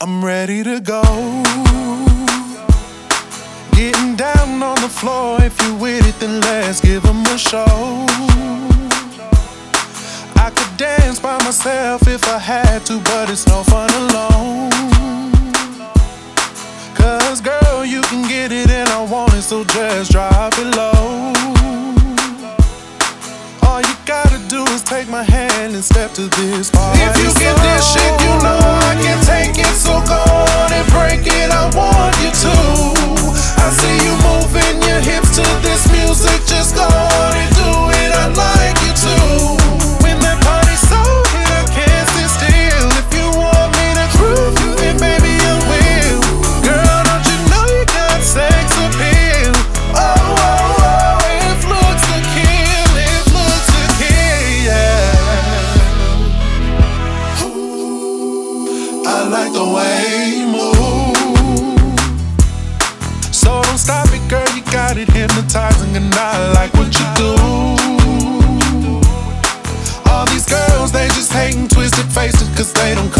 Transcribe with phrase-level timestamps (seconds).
[0.00, 1.02] I'm ready to go.
[3.72, 5.38] Getting down on the floor.
[5.42, 8.06] If you with it, then let's give 'em a show.
[10.36, 14.70] I could dance by myself if I had to, but it's no fun alone.
[16.94, 21.32] Cause girl, you can get it and I want it, so just drop it low.
[23.66, 27.00] All you gotta do is take my hand and step to this party.
[27.02, 28.67] If you get this shit, you know
[64.98, 67.34] got it hypnotizing, and I like what you do.
[70.10, 73.12] All these girls, they just hating, twisted faces, cause they don't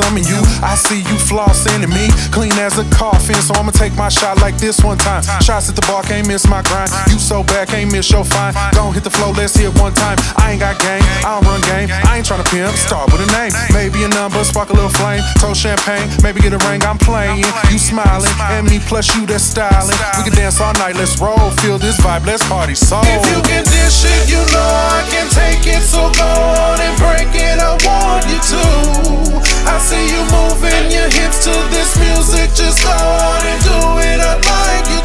[0.00, 0.16] awesome.
[0.16, 3.36] And you, I see you flossing and me clean as a coffin.
[3.36, 5.22] So I'ma take my shot like this one time.
[5.42, 6.90] Shots at the bar, can't miss my grind.
[7.08, 8.54] You so bad, can't miss your fine.
[8.72, 10.16] Don't hit the flow, let's hit one time.
[10.36, 11.88] I ain't got game, I don't run game.
[12.04, 13.52] I ain't tryna pimp, start with a name.
[13.72, 15.22] Maybe a number, spark a little flame.
[15.38, 16.82] Toast champagne, maybe get a ring.
[16.84, 19.96] I'm playing, you smiling, and me plus you that's styling.
[20.18, 22.74] We can dance all night, let's roll, feel this vibe, let's party.
[22.74, 25.82] So If you get this shit, you know I can take it.
[25.82, 26.09] So
[32.54, 35.00] just go on and do it like you.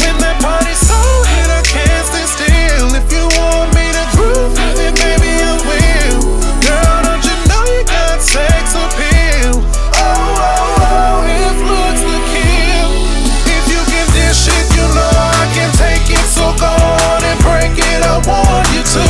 [0.00, 2.94] When that party's so hot, I can't stay still.
[2.96, 6.20] If you want me to I will.
[6.64, 9.60] Girl, don't you know you got sex appeal?
[9.96, 12.02] Oh, oh, oh if looks
[12.32, 12.92] kill.
[13.44, 16.24] If you can dish it, you know I can take it.
[16.24, 19.06] So go on and break it, I want you to.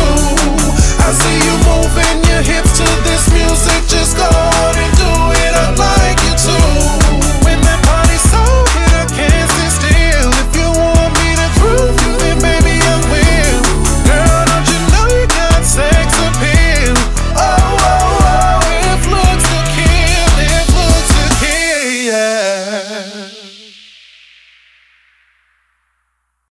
[1.07, 4.50] I see you moving your hips to this music, just go